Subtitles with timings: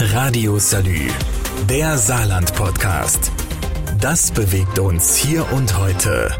[0.00, 1.08] Radio Salü,
[1.68, 3.32] der Saarland-Podcast.
[4.00, 6.30] Das bewegt uns hier und heute.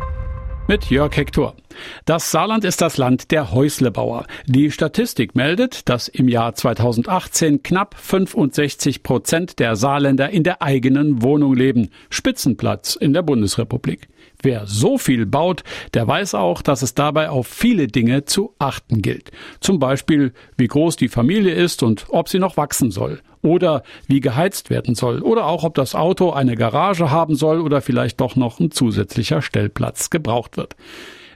[0.69, 1.57] Mit Jörg Hector.
[2.05, 4.27] Das Saarland ist das Land der Häuslebauer.
[4.47, 11.21] Die Statistik meldet, dass im Jahr 2018 knapp 65 Prozent der Saarländer in der eigenen
[11.23, 11.91] Wohnung leben.
[12.11, 14.09] Spitzenplatz in der Bundesrepublik.
[14.43, 15.65] Wer so viel baut,
[15.95, 19.33] der weiß auch, dass es dabei auf viele Dinge zu achten gilt.
[19.61, 23.21] Zum Beispiel, wie groß die Familie ist und ob sie noch wachsen soll.
[23.43, 25.23] Oder wie geheizt werden soll.
[25.23, 29.43] Oder auch, ob das Auto eine Garage haben soll oder vielleicht doch noch ein zusätzlicher
[29.43, 30.77] Stellplatz gebraucht wird.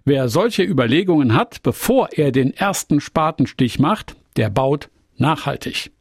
[0.05, 5.93] Wer solche Überlegungen hat, bevor er den ersten Spatenstich macht, der baut nachhaltig.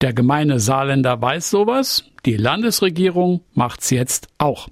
[0.00, 4.68] Der gemeine Saarländer weiß sowas, die Landesregierung macht's jetzt auch.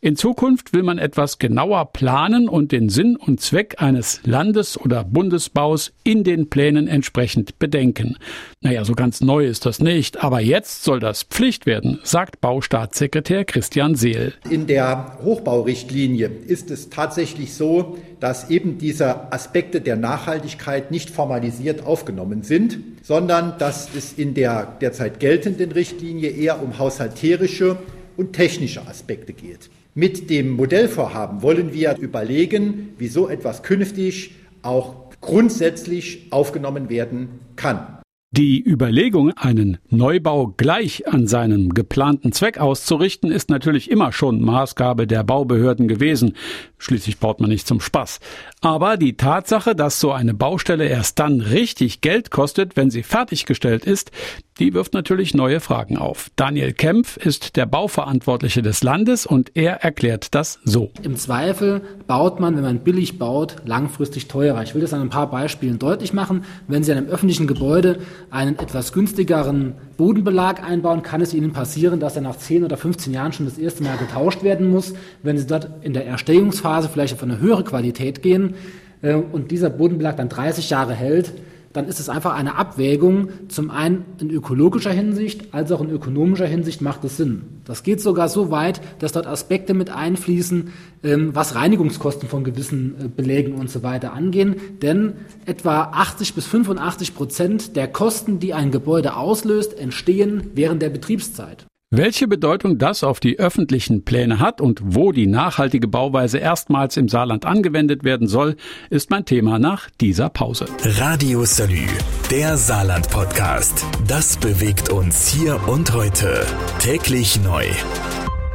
[0.00, 5.04] In Zukunft will man etwas genauer planen und den Sinn und Zweck eines Landes- oder
[5.04, 8.16] Bundesbaus in den Plänen entsprechend bedenken.
[8.60, 13.44] Naja, so ganz neu ist das nicht, aber jetzt soll das Pflicht werden, sagt Baustaatssekretär
[13.44, 14.34] Christian Seel.
[14.50, 21.84] In der Hochbaurichtlinie ist es tatsächlich so, dass eben diese Aspekte der Nachhaltigkeit nicht formalisiert
[21.84, 27.78] aufgenommen sind, sondern dass es in der derzeit geltenden Richtlinie eher um haushalterische
[28.16, 29.70] und technische Aspekte geht.
[29.94, 37.94] Mit dem Modellvorhaben wollen wir überlegen, wie so etwas künftig auch grundsätzlich aufgenommen werden kann.
[38.36, 45.06] Die Überlegung, einen Neubau gleich an seinem geplanten Zweck auszurichten, ist natürlich immer schon Maßgabe
[45.06, 46.34] der Baubehörden gewesen.
[46.76, 48.18] Schließlich baut man nicht zum Spaß.
[48.60, 53.84] Aber die Tatsache, dass so eine Baustelle erst dann richtig Geld kostet, wenn sie fertiggestellt
[53.84, 54.10] ist,
[54.58, 56.30] die wirft natürlich neue Fragen auf.
[56.36, 60.90] Daniel Kempf ist der Bauverantwortliche des Landes und er erklärt das so.
[61.02, 64.62] Im Zweifel baut man, wenn man billig baut, langfristig teurer.
[64.62, 66.44] Ich will das an ein paar Beispielen deutlich machen.
[66.68, 67.98] Wenn Sie an einem öffentlichen Gebäude
[68.30, 73.12] einen etwas günstigeren Bodenbelag einbauen, kann es Ihnen passieren, dass er nach 10 oder 15
[73.12, 74.94] Jahren schon das erste Mal getauscht werden muss.
[75.22, 78.54] Wenn Sie dort in der Erstehungsphase vielleicht auf eine höhere Qualität gehen
[79.02, 81.32] äh, und dieser Bodenbelag dann 30 Jahre hält,
[81.74, 86.46] dann ist es einfach eine Abwägung, zum einen in ökologischer Hinsicht als auch in ökonomischer
[86.46, 87.42] Hinsicht macht es Sinn.
[87.64, 92.94] Das geht sogar so weit, dass dort Aspekte mit einfließen, ähm, was Reinigungskosten von gewissen
[92.98, 94.54] äh, Belägen und so weiter angehen.
[94.82, 95.14] Denn
[95.46, 101.66] etwa 80 bis 85 Prozent der Kosten, die ein Gebäude auslöst, entstehen während der Betriebszeit.
[101.90, 107.08] Welche Bedeutung das auf die öffentlichen Pläne hat und wo die nachhaltige Bauweise erstmals im
[107.08, 108.56] Saarland angewendet werden soll,
[108.90, 110.66] ist mein Thema nach dieser Pause.
[110.82, 111.86] Radio Salü,
[112.30, 113.86] der Saarland-Podcast.
[114.08, 116.44] Das bewegt uns hier und heute.
[116.80, 117.64] Täglich neu.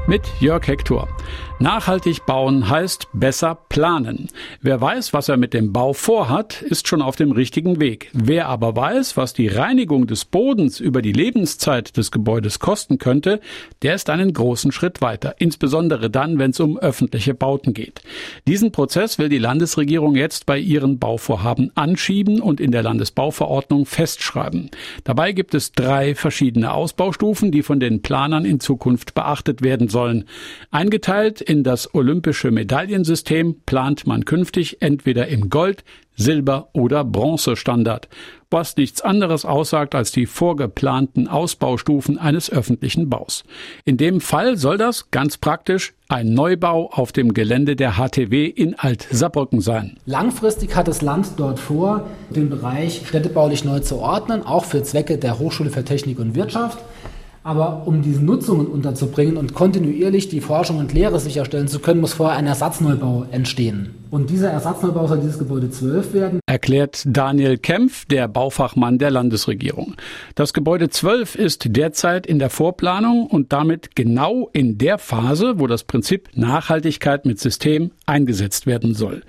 [0.07, 1.07] Mit Jörg Hector.
[1.61, 4.29] Nachhaltig bauen heißt besser planen.
[4.61, 8.09] Wer weiß, was er mit dem Bau vorhat, ist schon auf dem richtigen Weg.
[8.13, 13.41] Wer aber weiß, was die Reinigung des Bodens über die Lebenszeit des Gebäudes kosten könnte,
[13.81, 18.03] der ist einen großen Schritt weiter, insbesondere dann, wenn es um öffentliche Bauten geht.
[18.47, 24.71] Diesen Prozess will die Landesregierung jetzt bei ihren Bauvorhaben anschieben und in der Landesbauverordnung festschreiben.
[25.03, 30.23] Dabei gibt es drei verschiedene Ausbaustufen, die von den Planern in Zukunft beachtet werden sollen.
[30.71, 35.83] Eingeteilt in das olympische Medaillensystem plant man künftig entweder im Gold,
[36.15, 38.07] Silber oder Bronzestandard,
[38.51, 43.45] was nichts anderes aussagt als die vorgeplanten Ausbaustufen eines öffentlichen Baus.
[43.83, 48.75] In dem Fall soll das ganz praktisch ein Neubau auf dem Gelände der HTW in
[48.75, 49.97] Alt-Saarbrücken sein.
[50.05, 55.17] Langfristig hat das Land dort vor, den Bereich städtebaulich neu zu ordnen, auch für Zwecke
[55.17, 56.77] der Hochschule für Technik und Wirtschaft.
[57.49, 62.13] Aber um diese Nutzungen unterzubringen und kontinuierlich die Forschung und Lehre sicherstellen zu können, muss
[62.13, 63.95] vorher ein Ersatzneubau entstehen.
[64.11, 66.39] Und dieser Ersatzneubau soll dieses Gebäude 12 werden.
[66.45, 69.95] Erklärt Daniel Kempf, der Baufachmann der Landesregierung.
[70.35, 75.65] Das Gebäude 12 ist derzeit in der Vorplanung und damit genau in der Phase, wo
[75.65, 79.23] das Prinzip Nachhaltigkeit mit System eingesetzt werden soll.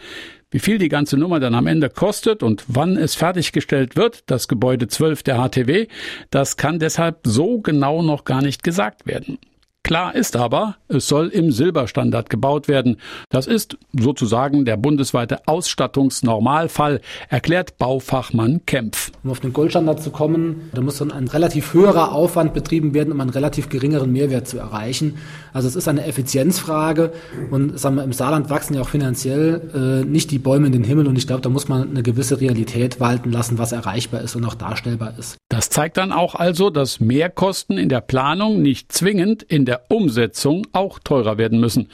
[0.50, 4.48] Wie viel die ganze Nummer dann am Ende kostet und wann es fertiggestellt wird, das
[4.48, 5.86] Gebäude 12 der HTW,
[6.30, 9.38] das kann deshalb so genau noch gar nicht gesagt werden.
[9.82, 12.98] Klar ist aber, es soll im Silberstandard gebaut werden.
[13.30, 17.00] Das ist sozusagen der bundesweite Ausstattungsnormalfall,
[17.30, 19.10] erklärt Baufachmann Kempf.
[19.24, 23.10] Um auf den Goldstandard zu kommen, da muss dann ein relativ höherer Aufwand betrieben werden,
[23.10, 25.16] um einen relativ geringeren Mehrwert zu erreichen.
[25.54, 27.12] Also es ist eine Effizienzfrage
[27.50, 30.84] und sagen wir, im Saarland wachsen ja auch finanziell äh, nicht die Bäume in den
[30.84, 34.36] Himmel und ich glaube, da muss man eine gewisse Realität walten lassen, was erreichbar ist
[34.36, 35.38] und auch darstellbar ist.
[35.50, 40.64] Das zeigt dann auch also, dass Mehrkosten in der Planung nicht zwingend in der Umsetzung
[40.72, 41.88] auch teurer werden müssen.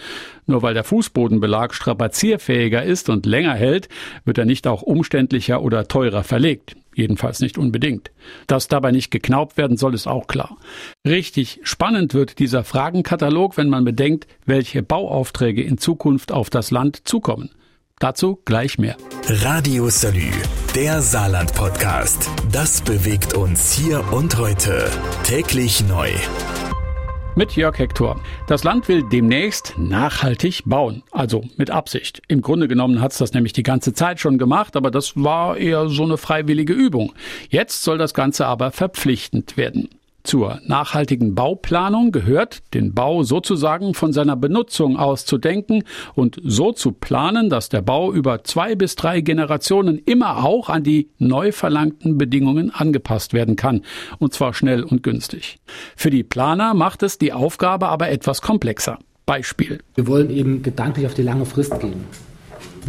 [0.44, 3.88] Nur weil der Fußbodenbelag strapazierfähiger ist und länger hält,
[4.26, 6.76] wird er nicht auch umständlicher oder teurer verlegt.
[6.94, 8.10] Jedenfalls nicht unbedingt.
[8.46, 10.58] Dass dabei nicht geknaubt werden soll, ist auch klar.
[11.06, 17.08] Richtig spannend wird dieser Fragenkatalog, wenn man bedenkt, welche Bauaufträge in Zukunft auf das Land
[17.08, 17.50] zukommen.
[17.98, 18.96] Dazu gleich mehr.
[19.28, 20.30] Radio Salü,
[20.76, 22.30] der Saarland-Podcast.
[22.52, 24.88] Das bewegt uns hier und heute.
[25.24, 26.10] Täglich neu
[27.34, 28.20] mit Jörg Hector.
[28.46, 32.22] Das Land will demnächst nachhaltig bauen, also mit Absicht.
[32.28, 35.56] Im Grunde genommen hat es das nämlich die ganze Zeit schon gemacht, aber das war
[35.56, 37.12] eher so eine freiwillige Übung.
[37.50, 39.88] Jetzt soll das Ganze aber verpflichtend werden.
[40.26, 45.84] Zur nachhaltigen Bauplanung gehört, den Bau sozusagen von seiner Benutzung aus zu denken
[46.16, 50.82] und so zu planen, dass der Bau über zwei bis drei Generationen immer auch an
[50.82, 53.82] die neu verlangten Bedingungen angepasst werden kann,
[54.18, 55.60] und zwar schnell und günstig.
[55.94, 58.98] Für die Planer macht es die Aufgabe aber etwas komplexer.
[59.26, 59.78] Beispiel.
[59.94, 62.04] Wir wollen eben gedanklich auf die lange Frist gehen.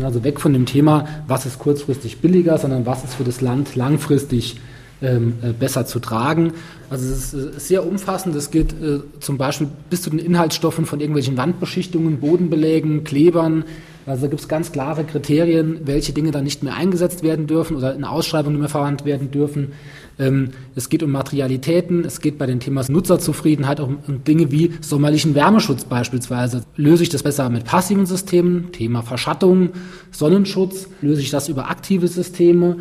[0.03, 3.75] Also weg von dem Thema, was ist kurzfristig billiger, sondern was ist für das Land
[3.75, 4.57] langfristig
[5.01, 6.53] ähm, äh, besser zu tragen.
[6.89, 8.35] Also es ist äh, sehr umfassend.
[8.35, 13.65] Es geht äh, zum Beispiel bis zu den Inhaltsstoffen von irgendwelchen Wandbeschichtungen, Bodenbelägen, Klebern.
[14.07, 17.75] Also da gibt es ganz klare Kriterien, welche Dinge dann nicht mehr eingesetzt werden dürfen
[17.75, 19.73] oder in Ausschreibungen nicht mehr verwandt werden dürfen.
[20.17, 24.71] Ähm, es geht um Materialitäten, es geht bei den Themas Nutzerzufriedenheit auch um Dinge wie
[24.81, 26.63] sommerlichen Wärmeschutz beispielsweise.
[26.77, 28.71] Löse ich das besser mit passiven Systemen?
[28.71, 29.71] Thema Verschattung,
[30.11, 30.87] Sonnenschutz.
[31.01, 32.77] Löse ich das über aktive Systeme?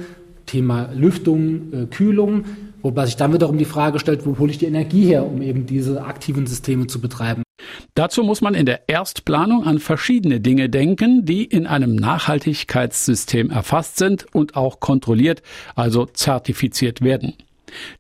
[0.47, 2.45] Thema Lüftung, äh, Kühlung,
[2.83, 5.67] wobei sich dann wiederum die Frage stellt, wo hole ich die Energie her, um eben
[5.67, 7.43] diese aktiven Systeme zu betreiben.
[7.95, 13.97] Dazu muss man in der Erstplanung an verschiedene Dinge denken, die in einem Nachhaltigkeitssystem erfasst
[13.97, 15.43] sind und auch kontrolliert,
[15.75, 17.35] also zertifiziert werden.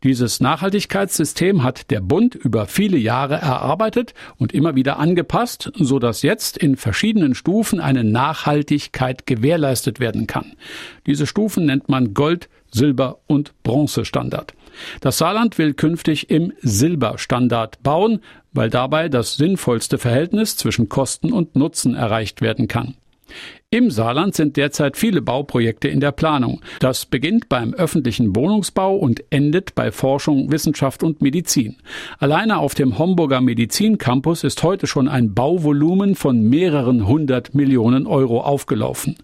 [0.04, 6.22] Dieses Nachhaltigkeitssystem hat der Bund über viele Jahre erarbeitet und immer wieder angepasst, so dass
[6.22, 10.52] jetzt in verschiedenen Stufen eine Nachhaltigkeit gewährleistet werden kann.
[11.06, 14.54] Diese Stufen nennt man Gold, Silber und Bronzestandard.
[15.00, 18.20] Das Saarland will künftig im Silberstandard bauen,
[18.52, 22.94] weil dabei das sinnvollste Verhältnis zwischen Kosten und Nutzen erreicht werden kann.
[23.70, 26.60] Im Saarland sind derzeit viele Bauprojekte in der Planung.
[26.78, 31.76] Das beginnt beim öffentlichen Wohnungsbau und endet bei Forschung, Wissenschaft und Medizin.
[32.18, 38.40] Alleine auf dem Homburger Medizincampus ist heute schon ein Bauvolumen von mehreren hundert Millionen Euro
[38.40, 39.16] aufgelaufen.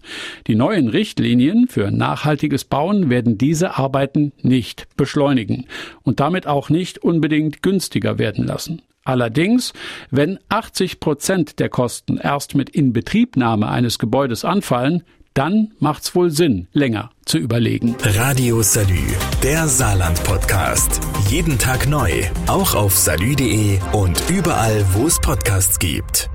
[0.47, 5.67] Die neuen Richtlinien für nachhaltiges Bauen werden diese Arbeiten nicht beschleunigen
[6.03, 8.81] und damit auch nicht unbedingt günstiger werden lassen.
[9.03, 9.73] Allerdings,
[10.11, 15.03] wenn 80 Prozent der Kosten erst mit Inbetriebnahme eines Gebäudes anfallen,
[15.33, 17.95] dann macht's wohl Sinn, länger zu überlegen.
[18.03, 19.01] Radio Salü,
[19.41, 21.01] der Saarland-Podcast.
[21.27, 22.11] Jeden Tag neu,
[22.47, 26.29] auch auf salü.de und überall, wo es Podcasts gibt.